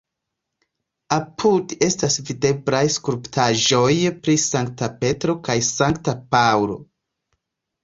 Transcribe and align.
Apude 1.17 1.77
estas 1.87 2.17
videblaj 2.29 2.79
skulptaĵoj 2.95 3.93
pri 4.25 4.37
Sankta 4.47 4.91
Petro 5.05 5.39
kaj 5.51 5.59
Sankta 5.71 6.19
Paŭlo. 6.35 6.83